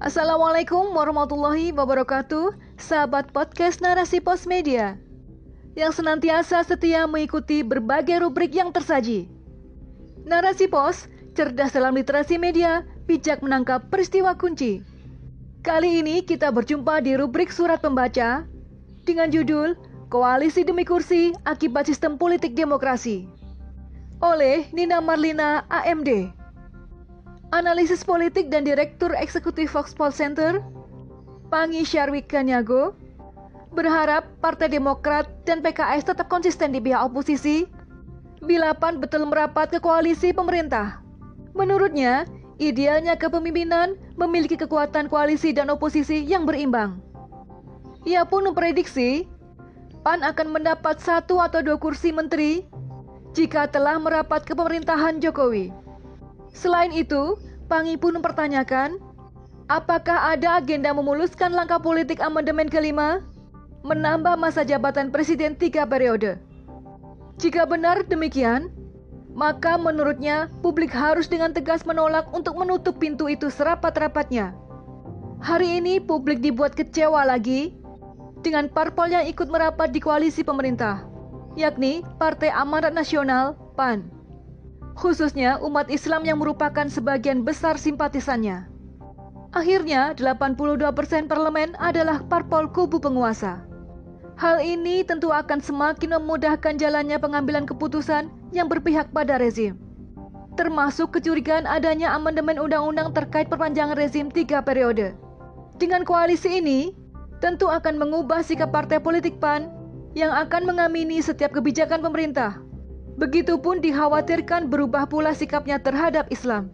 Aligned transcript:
Assalamualaikum 0.00 0.96
warahmatullahi 0.96 1.76
wabarakatuh, 1.76 2.56
sahabat 2.80 3.36
podcast 3.36 3.84
Narasi 3.84 4.24
Pos 4.24 4.48
Media 4.48 4.96
yang 5.76 5.92
senantiasa 5.92 6.64
setia 6.64 7.04
mengikuti 7.04 7.60
berbagai 7.60 8.24
rubrik 8.24 8.56
yang 8.56 8.72
tersaji. 8.72 9.28
Narasi 10.24 10.72
Pos, 10.72 11.04
cerdas 11.36 11.76
dalam 11.76 11.92
literasi 11.92 12.40
media, 12.40 12.88
bijak 13.04 13.44
menangkap 13.44 13.92
peristiwa 13.92 14.32
kunci. 14.40 14.80
Kali 15.60 16.00
ini 16.00 16.24
kita 16.24 16.48
berjumpa 16.48 17.04
di 17.04 17.20
rubrik 17.20 17.52
surat 17.52 17.84
pembaca 17.84 18.48
dengan 19.04 19.28
judul 19.28 19.76
Koalisi 20.08 20.64
Demi 20.64 20.88
Kursi 20.88 21.36
Akibat 21.44 21.84
Sistem 21.92 22.16
Politik 22.16 22.56
Demokrasi 22.56 23.28
oleh 24.24 24.64
Nina 24.72 25.04
Marlina 25.04 25.68
AMD. 25.68 26.39
Analisis 27.50 28.06
politik 28.06 28.46
dan 28.46 28.62
Direktur 28.62 29.10
Eksekutif 29.10 29.74
Foxpol 29.74 30.14
Center, 30.14 30.62
Pangi 31.50 31.82
Syarwik 31.82 32.30
Kanyago, 32.30 32.94
berharap 33.74 34.22
Partai 34.38 34.70
Demokrat 34.70 35.26
dan 35.42 35.58
PKS 35.58 36.06
tetap 36.06 36.30
konsisten 36.30 36.70
di 36.70 36.78
pihak 36.78 37.10
oposisi 37.10 37.66
bila 38.46 38.70
PAN 38.70 39.02
betul 39.02 39.26
merapat 39.26 39.66
ke 39.74 39.82
koalisi 39.82 40.30
pemerintah. 40.30 41.02
Menurutnya, 41.58 42.22
idealnya 42.62 43.18
kepemimpinan 43.18 43.98
memiliki 44.14 44.54
kekuatan 44.54 45.10
koalisi 45.10 45.50
dan 45.50 45.74
oposisi 45.74 46.22
yang 46.22 46.46
berimbang. 46.46 47.02
Ia 48.06 48.22
pun 48.30 48.46
memprediksi 48.46 49.26
PAN 50.06 50.22
akan 50.22 50.54
mendapat 50.54 51.02
satu 51.02 51.42
atau 51.42 51.66
dua 51.66 51.82
kursi 51.82 52.14
menteri 52.14 52.62
jika 53.34 53.66
telah 53.66 53.98
merapat 53.98 54.46
ke 54.46 54.54
pemerintahan 54.54 55.18
Jokowi. 55.18 55.89
Selain 56.50 56.90
itu, 56.90 57.38
Pangi 57.70 57.94
pun 57.94 58.18
mempertanyakan, 58.18 58.98
apakah 59.70 60.34
ada 60.34 60.58
agenda 60.58 60.90
memuluskan 60.90 61.54
langkah 61.54 61.78
politik 61.78 62.18
amandemen 62.18 62.66
kelima, 62.66 63.22
menambah 63.86 64.34
masa 64.34 64.66
jabatan 64.66 65.14
presiden 65.14 65.54
tiga 65.54 65.86
periode. 65.86 66.34
Jika 67.38 67.62
benar 67.70 68.02
demikian, 68.10 68.74
maka 69.30 69.78
menurutnya 69.78 70.50
publik 70.66 70.90
harus 70.90 71.30
dengan 71.30 71.54
tegas 71.54 71.86
menolak 71.86 72.26
untuk 72.34 72.58
menutup 72.58 72.98
pintu 72.98 73.30
itu 73.30 73.46
serapat-rapatnya. 73.54 74.50
Hari 75.38 75.78
ini 75.78 76.02
publik 76.02 76.42
dibuat 76.42 76.74
kecewa 76.74 77.22
lagi 77.22 77.70
dengan 78.42 78.66
parpol 78.66 79.14
yang 79.14 79.30
ikut 79.30 79.46
merapat 79.46 79.94
di 79.94 80.02
koalisi 80.02 80.42
pemerintah, 80.42 81.06
yakni 81.54 82.02
Partai 82.18 82.50
Amanat 82.50 82.98
Nasional 82.98 83.54
PAN 83.78 84.19
khususnya 84.94 85.58
umat 85.62 85.90
Islam 85.90 86.26
yang 86.26 86.38
merupakan 86.42 86.86
sebagian 86.86 87.42
besar 87.46 87.76
simpatisannya. 87.76 88.66
Akhirnya, 89.50 90.14
82% 90.14 91.26
parlemen 91.26 91.74
adalah 91.82 92.22
parpol 92.22 92.70
kubu 92.70 93.02
penguasa. 93.02 93.66
Hal 94.38 94.62
ini 94.62 95.02
tentu 95.02 95.34
akan 95.34 95.58
semakin 95.58 96.16
memudahkan 96.22 96.78
jalannya 96.78 97.18
pengambilan 97.18 97.66
keputusan 97.66 98.30
yang 98.54 98.70
berpihak 98.70 99.10
pada 99.10 99.36
rezim. 99.36 99.76
Termasuk 100.54 101.18
kecurigaan 101.18 101.66
adanya 101.66 102.14
amandemen 102.14 102.62
undang-undang 102.62 103.10
terkait 103.10 103.50
perpanjangan 103.50 103.98
rezim 103.98 104.30
tiga 104.30 104.62
periode. 104.62 105.12
Dengan 105.82 106.06
koalisi 106.06 106.62
ini, 106.62 106.94
tentu 107.42 107.66
akan 107.66 107.98
mengubah 107.98 108.46
sikap 108.46 108.70
partai 108.70 109.02
politik 109.02 109.36
PAN 109.42 109.68
yang 110.14 110.30
akan 110.30 110.62
mengamini 110.62 111.18
setiap 111.20 111.50
kebijakan 111.50 112.00
pemerintah 112.00 112.69
Begitupun 113.20 113.84
dikhawatirkan 113.84 114.72
berubah 114.72 115.04
pula 115.04 115.36
sikapnya 115.36 115.76
terhadap 115.76 116.24
Islam. 116.32 116.72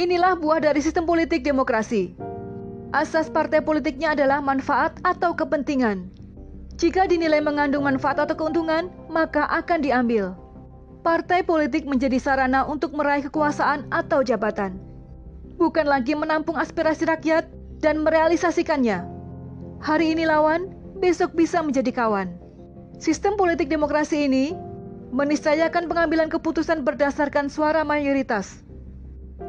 Inilah 0.00 0.32
buah 0.32 0.64
dari 0.64 0.80
sistem 0.80 1.04
politik 1.04 1.44
demokrasi. 1.44 2.16
Asas 2.96 3.28
partai 3.28 3.60
politiknya 3.60 4.16
adalah 4.16 4.40
manfaat 4.40 4.96
atau 5.04 5.36
kepentingan. 5.36 6.08
Jika 6.80 7.04
dinilai 7.04 7.44
mengandung 7.44 7.84
manfaat 7.84 8.16
atau 8.16 8.32
keuntungan, 8.32 8.88
maka 9.12 9.44
akan 9.44 9.84
diambil. 9.84 10.32
Partai 11.04 11.44
politik 11.44 11.84
menjadi 11.84 12.16
sarana 12.16 12.64
untuk 12.64 12.96
meraih 12.96 13.28
kekuasaan 13.28 13.92
atau 13.92 14.24
jabatan. 14.24 14.80
Bukan 15.60 15.84
lagi 15.84 16.16
menampung 16.16 16.56
aspirasi 16.56 17.04
rakyat 17.04 17.44
dan 17.84 18.00
merealisasikannya. 18.08 19.04
Hari 19.84 20.16
ini 20.16 20.24
lawan, 20.24 20.72
besok 20.96 21.36
bisa 21.36 21.60
menjadi 21.60 21.92
kawan. 21.92 22.32
Sistem 22.96 23.36
politik 23.36 23.68
demokrasi 23.68 24.24
ini 24.30 24.56
meniscayakan 25.08 25.88
pengambilan 25.88 26.28
keputusan 26.28 26.84
berdasarkan 26.84 27.48
suara 27.48 27.80
mayoritas. 27.84 28.60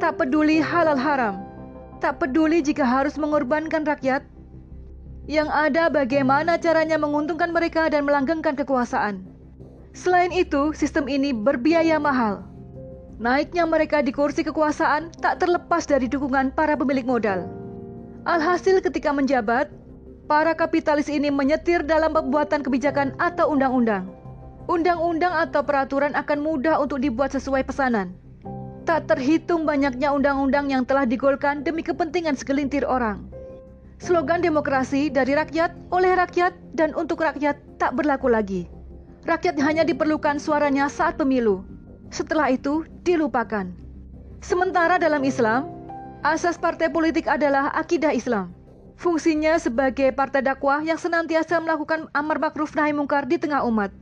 Tak 0.00 0.18
peduli 0.18 0.58
halal 0.62 0.98
haram, 0.98 1.42
tak 2.00 2.18
peduli 2.18 2.64
jika 2.64 2.82
harus 2.82 3.18
mengorbankan 3.20 3.84
rakyat. 3.84 4.24
Yang 5.30 5.54
ada 5.54 5.86
bagaimana 5.86 6.58
caranya 6.58 6.98
menguntungkan 6.98 7.54
mereka 7.54 7.86
dan 7.86 8.02
melanggengkan 8.02 8.58
kekuasaan. 8.58 9.22
Selain 9.94 10.34
itu, 10.34 10.74
sistem 10.74 11.06
ini 11.06 11.30
berbiaya 11.30 12.00
mahal. 12.02 12.42
Naiknya 13.22 13.62
mereka 13.68 14.02
di 14.02 14.10
kursi 14.10 14.42
kekuasaan 14.42 15.14
tak 15.22 15.38
terlepas 15.38 15.86
dari 15.86 16.10
dukungan 16.10 16.50
para 16.58 16.74
pemilik 16.74 17.06
modal. 17.06 17.46
Alhasil 18.26 18.82
ketika 18.82 19.14
menjabat, 19.14 19.70
para 20.26 20.58
kapitalis 20.58 21.06
ini 21.06 21.30
menyetir 21.30 21.86
dalam 21.86 22.10
pembuatan 22.10 22.66
kebijakan 22.66 23.14
atau 23.22 23.54
undang-undang 23.54 24.21
undang-undang 24.70 25.34
atau 25.34 25.62
peraturan 25.64 26.14
akan 26.14 26.38
mudah 26.38 26.78
untuk 26.78 27.02
dibuat 27.02 27.34
sesuai 27.34 27.66
pesanan. 27.66 28.14
Tak 28.82 29.06
terhitung 29.06 29.62
banyaknya 29.62 30.10
undang-undang 30.10 30.66
yang 30.70 30.82
telah 30.82 31.06
digolkan 31.06 31.62
demi 31.62 31.86
kepentingan 31.86 32.34
segelintir 32.34 32.82
orang. 32.82 33.22
Slogan 34.02 34.42
demokrasi 34.42 35.06
dari 35.14 35.38
rakyat, 35.38 35.94
oleh 35.94 36.18
rakyat, 36.18 36.50
dan 36.74 36.90
untuk 36.98 37.22
rakyat 37.22 37.54
tak 37.78 37.94
berlaku 37.94 38.26
lagi. 38.26 38.66
Rakyat 39.22 39.54
hanya 39.62 39.86
diperlukan 39.86 40.42
suaranya 40.42 40.90
saat 40.90 41.14
pemilu. 41.14 41.62
Setelah 42.10 42.50
itu, 42.50 42.82
dilupakan. 43.06 43.70
Sementara 44.42 44.98
dalam 44.98 45.22
Islam, 45.22 45.70
asas 46.26 46.58
partai 46.58 46.90
politik 46.90 47.30
adalah 47.30 47.70
akidah 47.70 48.10
Islam. 48.10 48.50
Fungsinya 48.98 49.54
sebagai 49.62 50.10
partai 50.10 50.42
dakwah 50.42 50.82
yang 50.82 50.98
senantiasa 50.98 51.62
melakukan 51.62 52.10
amar 52.10 52.42
makruf 52.42 52.74
nahi 52.74 52.90
mungkar 52.90 53.30
di 53.30 53.38
tengah 53.38 53.62
umat. 53.70 53.94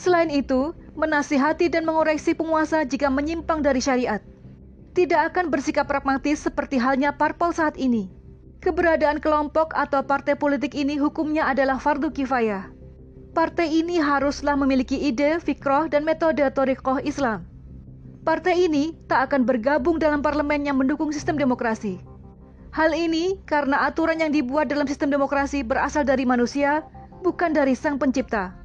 Selain 0.00 0.32
itu, 0.32 0.72
menasihati 0.96 1.68
dan 1.68 1.84
mengoreksi 1.84 2.32
penguasa 2.32 2.88
jika 2.88 3.12
menyimpang 3.12 3.60
dari 3.60 3.84
syariat. 3.84 4.24
Tidak 4.96 5.28
akan 5.28 5.52
bersikap 5.52 5.92
pragmatis 5.92 6.40
seperti 6.40 6.80
halnya 6.80 7.12
parpol 7.12 7.52
saat 7.52 7.76
ini. 7.76 8.08
Keberadaan 8.64 9.20
kelompok 9.20 9.76
atau 9.76 10.00
partai 10.00 10.40
politik 10.40 10.72
ini 10.72 10.96
hukumnya 10.96 11.44
adalah 11.44 11.76
fardu 11.76 12.16
kifayah. 12.16 12.72
Partai 13.36 13.68
ini 13.68 14.00
haruslah 14.00 14.56
memiliki 14.56 14.96
ide, 14.96 15.36
fikroh, 15.36 15.84
dan 15.92 16.08
metode 16.08 16.48
torikoh 16.56 16.96
Islam. 17.04 17.44
Partai 18.24 18.68
ini 18.68 18.96
tak 19.04 19.28
akan 19.28 19.44
bergabung 19.44 20.00
dalam 20.00 20.24
parlemen 20.24 20.64
yang 20.64 20.80
mendukung 20.80 21.12
sistem 21.12 21.36
demokrasi. 21.36 22.00
Hal 22.72 22.96
ini 22.96 23.36
karena 23.44 23.84
aturan 23.84 24.20
yang 24.20 24.32
dibuat 24.32 24.72
dalam 24.72 24.88
sistem 24.88 25.12
demokrasi 25.12 25.60
berasal 25.60 26.08
dari 26.08 26.24
manusia, 26.24 26.84
bukan 27.20 27.52
dari 27.52 27.76
sang 27.76 28.00
pencipta. 28.00 28.59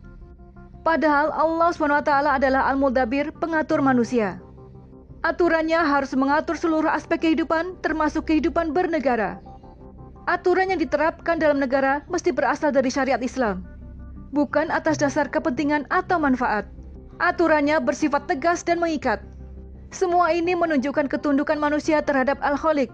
Padahal 0.85 1.33
Allah 1.33 1.73
SWT 1.73 2.11
adalah 2.13 2.69
Al-Mudabir, 2.69 3.33
pengatur 3.41 3.81
manusia. 3.81 4.37
Aturannya 5.25 5.81
harus 5.81 6.13
mengatur 6.13 6.53
seluruh 6.53 6.93
aspek 6.93 7.25
kehidupan, 7.25 7.81
termasuk 7.81 8.29
kehidupan 8.29 8.69
bernegara. 8.69 9.41
Aturan 10.29 10.69
yang 10.69 10.77
diterapkan 10.77 11.41
dalam 11.41 11.57
negara 11.57 12.05
mesti 12.05 12.29
berasal 12.29 12.69
dari 12.69 12.93
syariat 12.93 13.17
Islam, 13.17 13.65
bukan 14.29 14.69
atas 14.69 15.01
dasar 15.01 15.25
kepentingan 15.25 15.89
atau 15.89 16.21
manfaat. 16.21 16.69
Aturannya 17.17 17.81
bersifat 17.81 18.29
tegas 18.29 18.61
dan 18.61 18.77
mengikat. 18.77 19.25
Semua 19.89 20.37
ini 20.37 20.53
menunjukkan 20.53 21.09
ketundukan 21.09 21.57
manusia 21.57 22.05
terhadap 22.05 22.37
Al-Khaliq. 22.45 22.93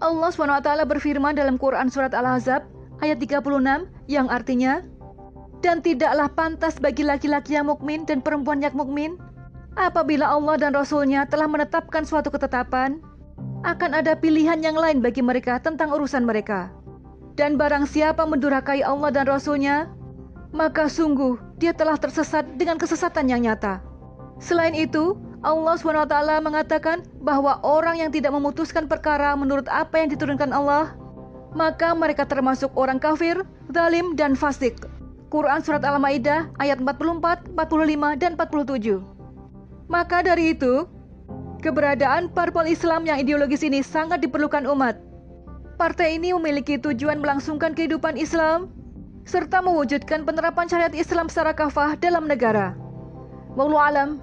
Allah 0.00 0.30
SWT 0.32 0.88
berfirman 0.88 1.36
dalam 1.36 1.60
Quran 1.60 1.92
Surat 1.92 2.16
Al-Ahzab 2.16 2.64
ayat 3.04 3.20
36 3.20 3.44
yang 4.08 4.32
artinya, 4.32 4.80
dan 5.64 5.80
tidaklah 5.80 6.28
pantas 6.28 6.76
bagi 6.76 7.08
laki-laki 7.08 7.56
yang 7.56 7.72
mukmin 7.72 8.04
dan 8.04 8.20
perempuan 8.20 8.60
yang 8.60 8.76
mukmin 8.76 9.16
apabila 9.80 10.28
Allah 10.28 10.60
dan 10.60 10.76
Rasul-Nya 10.76 11.24
telah 11.32 11.48
menetapkan 11.48 12.04
suatu 12.04 12.28
ketetapan 12.28 13.00
akan 13.64 13.96
ada 13.96 14.12
pilihan 14.12 14.60
yang 14.60 14.76
lain 14.76 15.00
bagi 15.00 15.24
mereka 15.24 15.56
tentang 15.56 15.88
urusan 15.96 16.28
mereka. 16.28 16.68
Dan 17.34 17.56
barang 17.56 17.88
siapa 17.88 18.28
mendurhakai 18.28 18.84
Allah 18.84 19.08
dan 19.08 19.24
Rasul-Nya, 19.24 19.88
maka 20.52 20.86
sungguh 20.86 21.40
dia 21.56 21.72
telah 21.72 21.96
tersesat 21.96 22.44
dengan 22.60 22.76
kesesatan 22.76 23.26
yang 23.32 23.48
nyata. 23.48 23.80
Selain 24.38 24.76
itu, 24.76 25.16
Allah 25.40 25.80
SWT 25.80 26.14
mengatakan 26.44 27.08
bahwa 27.24 27.58
orang 27.64 28.04
yang 28.04 28.12
tidak 28.12 28.36
memutuskan 28.36 28.84
perkara 28.84 29.32
menurut 29.32 29.66
apa 29.72 29.96
yang 29.96 30.12
diturunkan 30.12 30.52
Allah, 30.52 30.92
maka 31.56 31.96
mereka 31.96 32.28
termasuk 32.28 32.68
orang 32.76 33.00
kafir, 33.00 33.42
zalim, 33.72 34.12
dan 34.14 34.36
fasik. 34.36 34.93
Quran 35.34 35.66
Surat 35.66 35.82
Al-Ma'idah 35.82 36.46
ayat 36.62 36.78
44, 36.78 37.58
45, 37.58 38.22
dan 38.22 38.38
47. 38.38 39.02
Maka 39.90 40.22
dari 40.22 40.54
itu, 40.54 40.86
keberadaan 41.58 42.30
parpol 42.30 42.70
Islam 42.70 43.02
yang 43.02 43.18
ideologis 43.18 43.66
ini 43.66 43.82
sangat 43.82 44.22
diperlukan 44.22 44.62
umat. 44.70 44.94
Partai 45.74 46.22
ini 46.22 46.30
memiliki 46.30 46.78
tujuan 46.78 47.18
melangsungkan 47.18 47.74
kehidupan 47.74 48.14
Islam 48.14 48.70
serta 49.26 49.58
mewujudkan 49.58 50.22
penerapan 50.22 50.70
syariat 50.70 50.94
Islam 50.94 51.26
secara 51.26 51.50
kafah 51.50 51.98
dalam 51.98 52.30
negara. 52.30 52.78
Wallahu 53.58 53.82
alam. 53.82 54.22